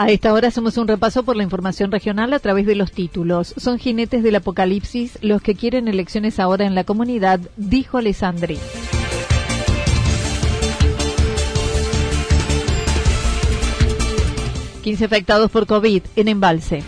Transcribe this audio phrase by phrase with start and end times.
[0.00, 3.52] A esta hora hacemos un repaso por la información regional a través de los títulos.
[3.58, 8.58] Son jinetes del apocalipsis los que quieren elecciones ahora en la comunidad, dijo Alessandri.
[14.82, 16.82] Quince afectados por COVID en embalse.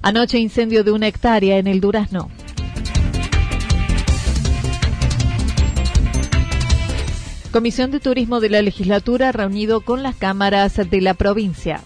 [0.00, 2.30] Anoche incendio de una hectárea en el Durazno.
[7.52, 11.82] Comisión de Turismo de la Legislatura reunido con las cámaras de la provincia.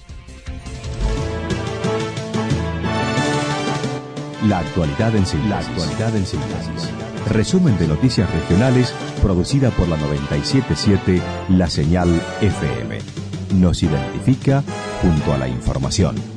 [4.47, 5.51] La actualidad en síntesis.
[5.51, 12.99] La Resumen de noticias regionales producida por la 977 La Señal FM.
[13.57, 14.63] Nos identifica
[15.03, 16.36] junto a la información.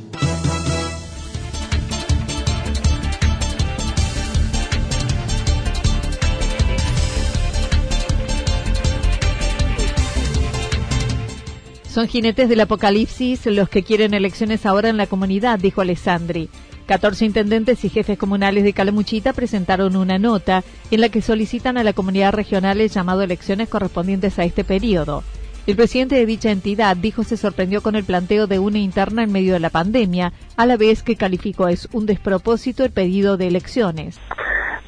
[11.89, 16.47] Son jinetes del apocalipsis los que quieren elecciones ahora en la comunidad, dijo Alessandri.
[16.85, 21.83] 14 intendentes y jefes comunales de Calamuchita presentaron una nota en la que solicitan a
[21.83, 25.23] la comunidad regional el llamado a elecciones correspondientes a este periodo.
[25.65, 29.31] El presidente de dicha entidad dijo se sorprendió con el planteo de una interna en
[29.31, 33.47] medio de la pandemia, a la vez que calificó es un despropósito el pedido de
[33.47, 34.19] elecciones.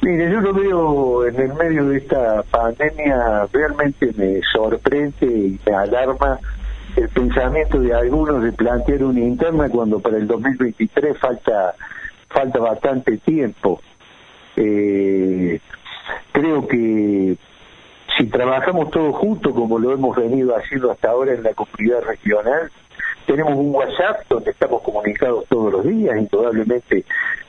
[0.02, 5.74] Mire, yo lo veo en el medio de esta pandemia, realmente me sorprende y me
[5.74, 6.38] alarma
[6.96, 11.74] el pensamiento de algunos de plantear una interna cuando para el 2023 falta
[12.28, 13.80] falta bastante tiempo.
[14.56, 15.60] Eh,
[16.32, 17.36] creo que
[18.16, 22.70] si trabajamos todos juntos como lo hemos venido haciendo hasta ahora en la comunidad regional,
[23.26, 27.04] tenemos un WhatsApp donde estamos comunicados todos los días, indudablemente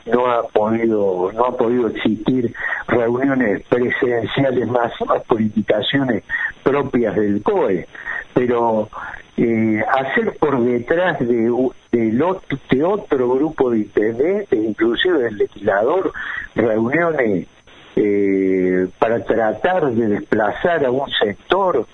[0.05, 2.53] no ha podido no ha podido existir
[2.87, 6.23] reuniones presenciales masivas por indicaciones
[6.63, 7.87] propias del COE,
[8.33, 8.89] pero
[9.37, 11.51] eh, hacer por detrás de,
[11.91, 16.11] de, otro grupo de intendentes, inclusive del legislador,
[16.55, 17.47] reuniones
[17.95, 21.85] eh, para tratar de desplazar a un sector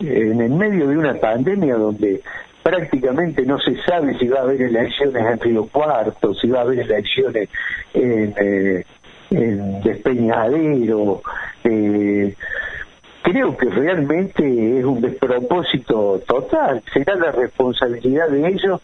[0.00, 2.22] en el medio de una pandemia donde
[2.68, 6.62] prácticamente no se sabe si va a haber elecciones en Río Cuarto, si va a
[6.62, 7.48] haber elecciones
[7.94, 8.84] en, eh,
[9.30, 11.22] Despeñadero.
[11.64, 12.34] Eh,
[13.22, 16.82] creo que realmente es un despropósito total.
[16.92, 18.80] Será la responsabilidad de ellos.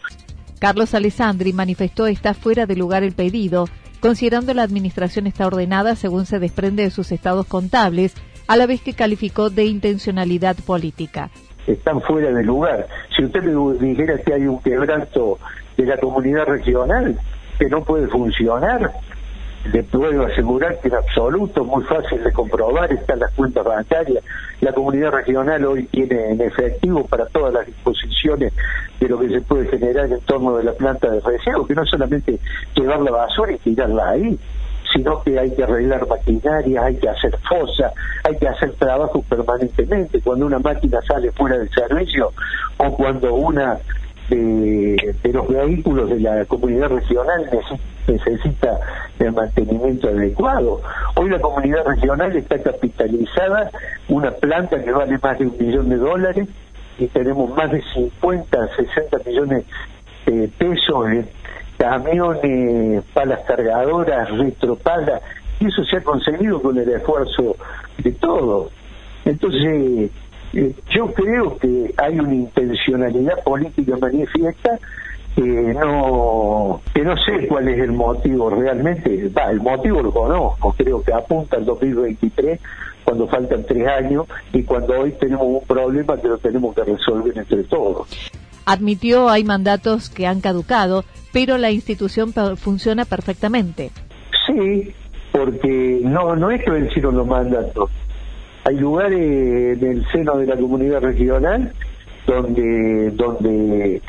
[0.59, 3.65] Carlos Alessandri manifestó está fuera de lugar el pedido,
[3.99, 8.15] considerando la administración está ordenada según se desprende de sus estados contables,
[8.47, 11.31] a la vez que calificó de intencionalidad política.
[11.67, 12.87] Están fuera de lugar.
[13.15, 15.39] Si usted me dijera que hay un quebranto
[15.77, 17.17] de la comunidad regional
[17.57, 18.91] que no puede funcionar,
[19.71, 24.23] le puedo asegurar que en absoluto, muy fácil de comprobar, están las cuentas bancarias.
[24.61, 28.53] La comunidad regional hoy tiene en efectivo para todas las disposiciones
[28.99, 31.85] de lo que se puede generar en torno de la planta de residuos, que no
[31.85, 32.39] solamente
[32.75, 34.39] llevar la basura y tirarla ahí,
[34.95, 37.93] sino que hay que arreglar maquinaria, hay que hacer fosas,
[38.23, 40.21] hay que hacer trabajo permanentemente.
[40.21, 42.31] Cuando una máquina sale fuera del servicio
[42.77, 43.77] o cuando una
[44.29, 47.49] de, los vehículos de la comunidad regional
[48.07, 48.79] necesita
[49.19, 50.81] el mantenimiento adecuado.
[51.15, 53.69] Hoy la comunidad regional está capitalizada,
[54.07, 56.47] una planta que vale más de un millón de dólares
[56.97, 59.65] y tenemos más de 50, 60 millones
[60.25, 61.27] de pesos en
[61.89, 65.21] camiones, palas cargadoras, retropalas,
[65.59, 67.55] y eso se ha conseguido con el esfuerzo
[67.97, 68.71] de todos.
[69.23, 70.11] Entonces,
[70.53, 74.79] eh, yo creo que hay una intencionalidad política manifiesta
[75.37, 81.03] no que no sé cuál es el motivo realmente, va, el motivo lo conozco, creo
[81.03, 82.59] que apunta al 2023
[83.03, 87.37] cuando faltan tres años y cuando hoy tenemos un problema que lo tenemos que resolver
[87.37, 88.07] entre todos.
[88.65, 93.91] Admitió hay mandatos que han caducado, pero la institución funciona perfectamente.
[94.47, 94.93] Sí,
[95.31, 97.89] porque no no es que vencieron los mandatos.
[98.63, 101.73] Hay lugares en el seno de la comunidad regional
[102.25, 104.01] donde donde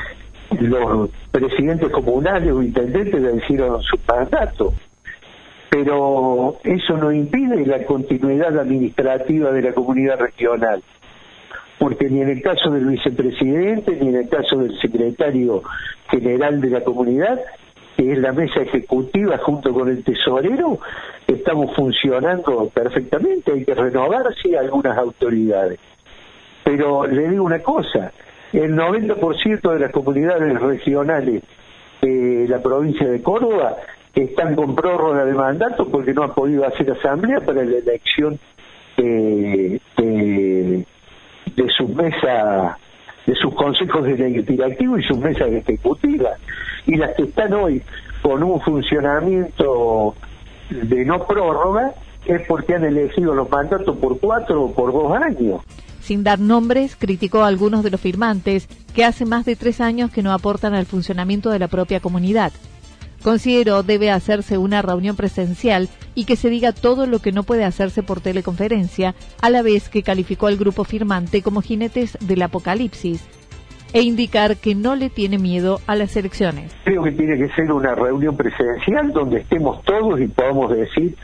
[0.60, 4.72] los presidentes comunales o intendentes vencieron su mandato
[5.76, 10.82] pero eso no impide la continuidad administrativa de la comunidad regional,
[11.78, 15.62] porque ni en el caso del vicepresidente, ni en el caso del secretario
[16.08, 17.40] general de la comunidad,
[17.96, 20.78] que es la mesa ejecutiva junto con el tesorero,
[21.26, 25.78] estamos funcionando perfectamente, hay que renovar, sí, algunas autoridades.
[26.64, 28.12] Pero le digo una cosa,
[28.52, 31.42] el 90% de las comunidades regionales
[32.02, 33.76] de la provincia de Córdoba
[34.14, 38.38] están con prórroga de mandato porque no han podido hacer asamblea para la elección
[38.96, 39.55] de,
[41.56, 42.76] de, sus mesas,
[43.26, 46.38] de sus consejos directivos y sus mesas ejecutivas.
[46.86, 47.82] Y las que están hoy
[48.22, 50.14] con un funcionamiento
[50.70, 51.94] de no prórroga
[52.24, 55.62] es porque han elegido los mandatos por cuatro o por dos años.
[56.00, 60.10] Sin dar nombres, criticó a algunos de los firmantes que hace más de tres años
[60.10, 62.52] que no aportan al funcionamiento de la propia comunidad.
[63.26, 67.64] Considero debe hacerse una reunión presencial y que se diga todo lo que no puede
[67.64, 73.26] hacerse por teleconferencia, a la vez que calificó al grupo firmante como jinetes del apocalipsis
[73.92, 76.72] e indicar que no le tiene miedo a las elecciones.
[76.84, 81.16] Creo que tiene que ser una reunión presencial donde estemos todos y podamos decir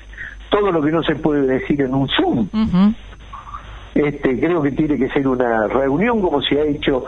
[0.50, 2.48] todo lo que no se puede decir en un Zoom.
[3.94, 7.04] este, creo que tiene que ser una reunión como se ha hecho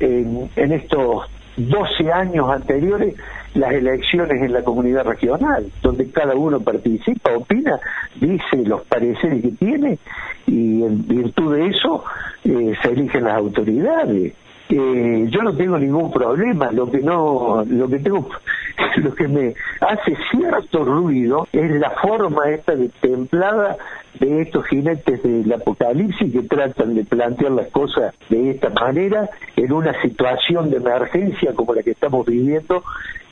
[0.00, 1.26] en, en estos
[1.58, 3.14] 12 años anteriores
[3.56, 7.78] las elecciones en la comunidad regional, donde cada uno participa, opina,
[8.20, 9.98] dice los pareceres que tiene
[10.46, 12.04] y en virtud de eso
[12.44, 14.34] eh, se eligen las autoridades.
[14.68, 18.28] Eh, yo no tengo ningún problema, lo que no, lo que tengo,
[18.96, 23.76] lo que me hace cierto ruido es la forma esta de templada
[24.18, 29.72] de estos jinetes del apocalipsis que tratan de plantear las cosas de esta manera en
[29.72, 32.82] una situación de emergencia como la que estamos viviendo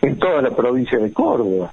[0.03, 1.73] en toda la provincia de Córdoba.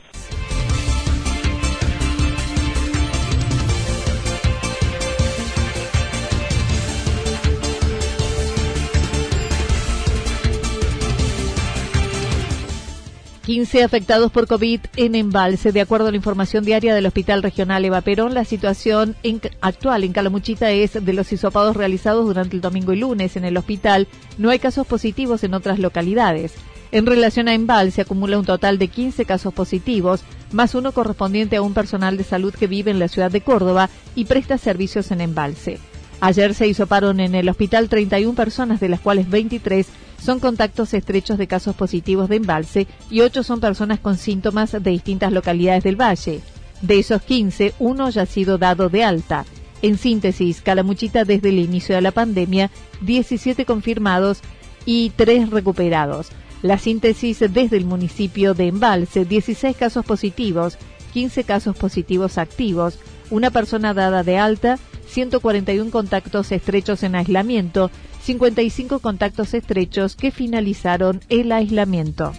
[13.52, 15.74] 15 afectados por COVID en embalse.
[15.74, 19.18] De acuerdo a la información diaria del Hospital Regional Eva Perón, la situación
[19.60, 23.58] actual en Calamuchita es de los hisopados realizados durante el domingo y lunes en el
[23.58, 24.08] hospital.
[24.38, 26.54] No hay casos positivos en otras localidades.
[26.94, 30.22] En relación a embalse, acumula un total de 15 casos positivos,
[30.54, 33.90] más uno correspondiente a un personal de salud que vive en la ciudad de Córdoba
[34.16, 35.78] y presta servicios en embalse.
[36.22, 39.88] Ayer se hisoparon en el hospital 31 personas, de las cuales 23
[40.22, 44.92] son contactos estrechos de casos positivos de embalse y 8 son personas con síntomas de
[44.92, 46.42] distintas localidades del valle.
[46.82, 49.46] De esos 15, uno ya ha sido dado de alta.
[49.82, 52.70] En síntesis, Calamuchita desde el inicio de la pandemia,
[53.02, 54.42] 17 confirmados
[54.86, 56.30] y 3 recuperados.
[56.62, 60.78] La síntesis desde el municipio de Embalse, 16 casos positivos,
[61.14, 63.00] 15 casos positivos activos,
[63.32, 67.90] una persona dada de alta, 141 contactos estrechos en aislamiento
[68.22, 72.34] 55 contactos estrechos que finalizaron el aislamiento.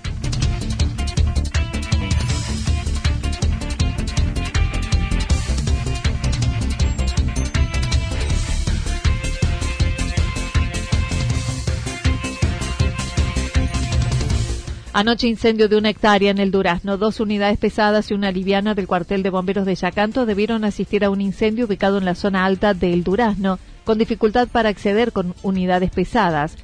[14.94, 16.98] Anoche incendio de una hectárea en el Durazno.
[16.98, 21.10] Dos unidades pesadas y una liviana del cuartel de bomberos de Yacanto debieron asistir a
[21.10, 25.90] un incendio ubicado en la zona alta del Durazno con dificultad para acceder con unidades
[25.90, 26.56] pesadas.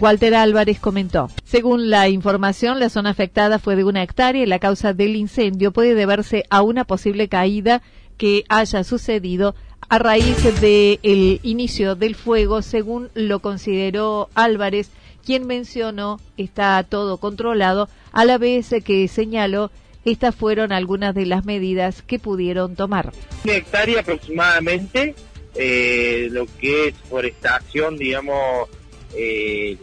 [0.00, 4.58] Walter Álvarez comentó, según la información, la zona afectada fue de una hectárea y la
[4.58, 7.80] causa del incendio puede deberse a una posible caída
[8.16, 9.54] que haya sucedido
[9.88, 14.90] a raíz del inicio del fuego, según lo consideró Álvarez,
[15.24, 19.70] quien mencionó está todo controlado, a la vez que señaló
[20.04, 23.12] estas fueron algunas de las medidas que pudieron tomar.
[23.44, 25.14] Una hectárea aproximadamente
[25.54, 28.68] eh, lo que es forestación, digamos,
[29.16, 29.76] eh,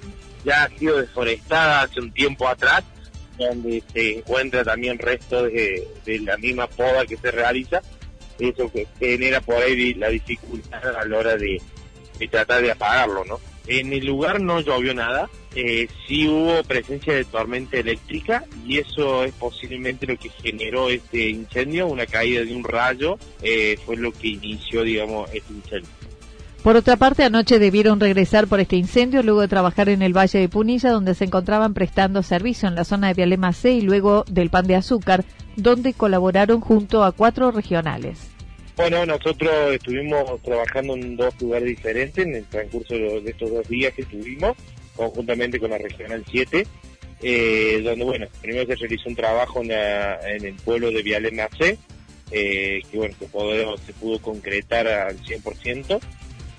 [0.43, 2.83] ya ha sido deforestada hace un tiempo atrás,
[3.37, 5.87] donde se encuentra también resto de,
[6.23, 7.81] la misma poda que se realiza,
[8.39, 11.61] eso que genera por ahí la dificultad a la hora de,
[12.19, 13.39] de tratar de apagarlo, ¿no?
[13.67, 19.23] En el lugar no llovió nada, eh, sí hubo presencia de tormenta eléctrica y eso
[19.23, 24.11] es posiblemente lo que generó este incendio, una caída de un rayo eh, fue lo
[24.11, 25.89] que inició, digamos, este incendio.
[26.63, 30.39] Por otra parte, anoche debieron regresar por este incendio luego de trabajar en el Valle
[30.39, 34.25] de Punilla, donde se encontraban prestando servicio en la zona de Vialema C y luego
[34.29, 35.25] del Pan de Azúcar,
[35.55, 38.30] donde colaboraron junto a cuatro regionales.
[38.75, 43.93] Bueno, nosotros estuvimos trabajando en dos lugares diferentes en el transcurso de estos dos días
[43.93, 44.55] que estuvimos,
[44.95, 46.65] conjuntamente con la Regional 7,
[47.21, 51.77] eh, donde, bueno, primero se realizó un trabajo en, el pueblo de Vialema C,
[52.31, 53.15] eh, que, bueno,
[53.85, 55.99] se pudo concretar al 100%,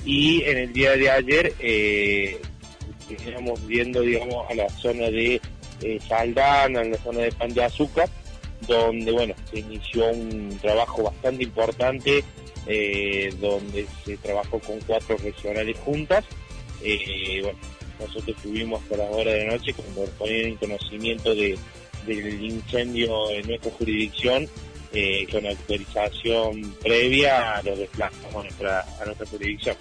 [0.04, 2.40] y en el día de ayer eh,
[3.66, 5.40] viendo digamos a la zona de
[5.80, 8.08] eh, Saldana, en la zona de Pan de Azúcar,
[8.66, 12.24] donde bueno se inició un trabajo bastante importante
[12.66, 16.24] eh, donde se trabajó con cuatro regionales juntas.
[16.82, 17.42] Eh,
[17.98, 21.58] nosotros estuvimos hasta las horas de noche cuando ponían en conocimiento de,
[22.06, 24.48] del incendio en nuestra jurisdicción
[24.94, 29.76] eh, con autorización previa lo desplazamos a nuestra, a nuestra jurisdicción.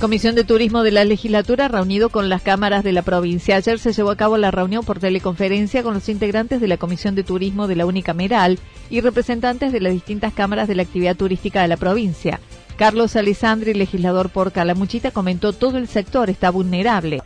[0.00, 3.56] Comisión de Turismo de la Legislatura reunido con las cámaras de la provincia.
[3.56, 7.16] Ayer se llevó a cabo la reunión por teleconferencia con los integrantes de la Comisión
[7.16, 8.58] de Turismo de la Unicameral
[8.90, 12.38] y representantes de las distintas cámaras de la actividad turística de la provincia.
[12.76, 17.20] Carlos Alessandri, legislador por Calamuchita, comentó todo el sector está vulnerable.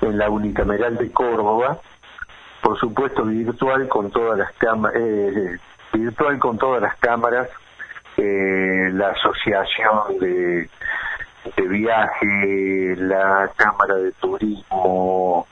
[0.00, 1.80] En la Unicameral de Córdoba
[2.66, 5.56] por supuesto virtual con todas las cámaras, eh,
[5.92, 7.48] virtual con todas las cámaras,
[8.16, 10.68] eh, la asociación de,
[11.54, 15.46] de viaje, la cámara de turismo,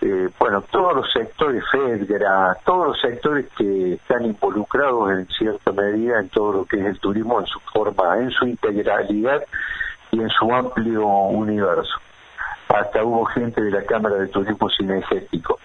[0.00, 6.20] eh, bueno, todos los sectores, FEDGRA, todos los sectores que están involucrados en cierta medida
[6.20, 9.42] en todo lo que es el turismo en su forma, en su integralidad
[10.10, 11.94] y en su amplio universo.
[12.68, 15.58] Hasta hubo gente de la Cámara de Turismo Cinegético.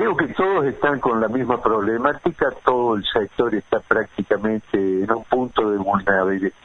[0.00, 5.24] Creo que todos están con la misma problemática, todo el sector está prácticamente en un
[5.24, 5.76] punto de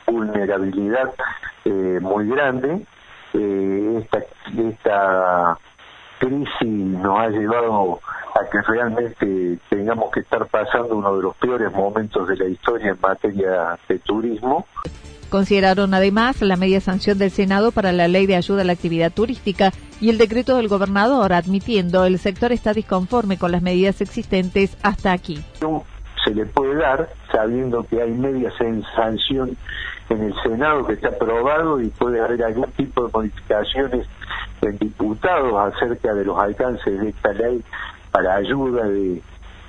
[0.08, 1.13] vulnerabilidad
[1.65, 2.86] eh, muy grande.
[3.34, 4.20] Eh, esta,
[4.58, 5.58] esta
[6.18, 8.00] crisis nos ha llevado
[8.36, 12.92] a que realmente tengamos que estar pasando uno de los peores momentos de la historia
[12.92, 14.65] en materia de turismo.
[15.30, 19.12] Consideraron además la media sanción del Senado para la Ley de Ayuda a la Actividad
[19.12, 24.78] Turística y el decreto del gobernador admitiendo el sector está disconforme con las medidas existentes
[24.84, 25.44] hasta aquí.
[26.24, 28.52] Se le puede dar sabiendo que hay media
[28.96, 29.56] sanción
[30.10, 34.08] en el Senado que está aprobado y puede haber algún tipo de modificaciones
[34.62, 37.64] en diputados acerca de los alcances de esta ley
[38.12, 39.22] para ayuda de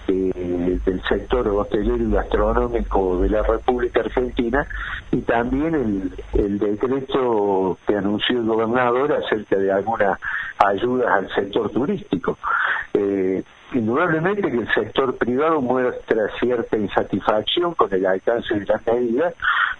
[0.09, 4.67] eh, del sector hotelero y gastronómico de la República Argentina
[5.11, 10.19] y también el, el decreto que anunció el gobernador acerca de algunas
[10.59, 12.39] ayudas al sector turístico.
[12.95, 19.35] Eh, indudablemente que el sector privado muestra cierta insatisfacción con el alcance de las medidas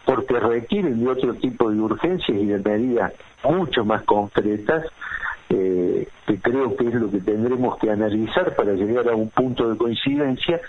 [0.05, 3.13] porque requieren de otro tipo de urgencias y de medidas
[3.45, 4.87] mucho más concretas
[5.51, 9.71] eh, que creo que es lo que tendremos que analizar para llegar a un punto
[9.71, 10.61] de coincidencia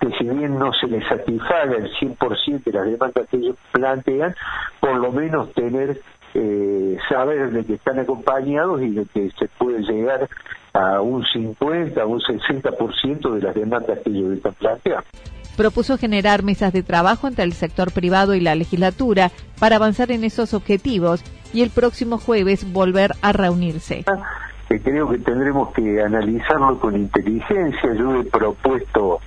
[0.00, 4.34] que si bien no se les satisfaga el 100% de las demandas que ellos plantean,
[4.80, 6.00] por lo menos tener
[6.34, 10.28] eh, saber de que están acompañados y de que se puede llegar
[10.74, 15.06] a un 50, a un 60% de las demandas que ellos están planteando.
[15.56, 20.22] Propuso generar mesas de trabajo entre el sector privado y la legislatura para avanzar en
[20.22, 24.04] esos objetivos y el próximo jueves volver a reunirse.
[24.68, 27.94] creo que tendremos que analizarlo con inteligencia.
[27.94, 29.20] Yo he propuesto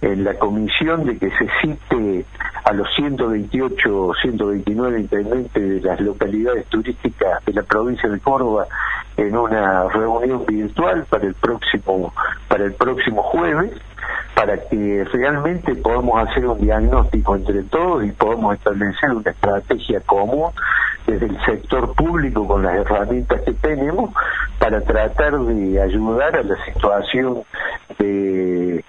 [0.00, 2.24] en la comisión de que se cite
[2.64, 8.66] a los 128 129 intendentes de las localidades turísticas de la provincia de Córdoba
[9.16, 12.14] en una reunión virtual para el próximo
[12.48, 13.72] para el próximo jueves
[14.34, 20.52] para que realmente podamos hacer un diagnóstico entre todos y podamos establecer una estrategia común
[21.08, 24.12] desde el sector público con las herramientas que tenemos
[24.58, 27.42] para tratar de ayudar a la situación
[27.98, 28.84] de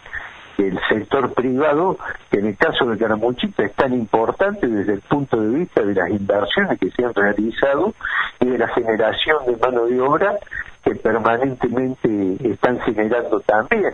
[0.58, 1.98] del sector privado,
[2.30, 5.94] que en el caso de Caramuchita es tan importante desde el punto de vista de
[5.94, 7.94] las inversiones que se han realizado
[8.42, 10.38] y de la generación de mano de obra
[10.84, 13.94] que permanentemente están generando también.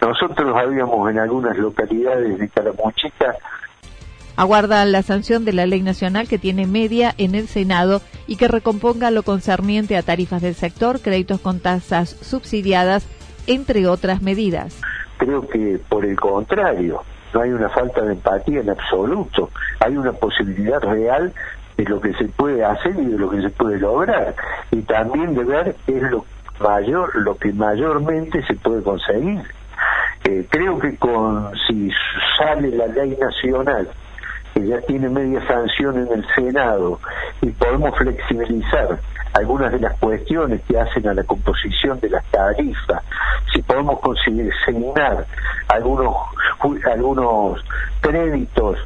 [0.00, 3.36] Nosotros habíamos en algunas localidades de Caramuchita
[4.36, 8.48] aguarda la sanción de la ley nacional que tiene media en el Senado y que
[8.48, 13.06] recomponga lo concerniente a tarifas del sector, créditos con tasas subsidiadas,
[13.46, 14.80] entre otras medidas.
[15.18, 17.02] Creo que por el contrario,
[17.34, 21.32] no hay una falta de empatía en absoluto, hay una posibilidad real
[21.76, 24.34] de lo que se puede hacer y de lo que se puede lograr.
[24.70, 26.24] Y también de ver es lo
[26.60, 29.42] mayor lo que mayormente se puede conseguir.
[30.24, 31.90] Eh, creo que con si
[32.38, 33.88] sale la ley nacional
[34.66, 37.00] ya tiene media sanción en el Senado
[37.40, 38.98] y podemos flexibilizar
[39.34, 43.02] algunas de las cuestiones que hacen a la composición de las tarifas,
[43.52, 45.26] si podemos conseguir señalar
[45.68, 46.14] algunos
[46.84, 47.64] algunos
[48.00, 48.78] créditos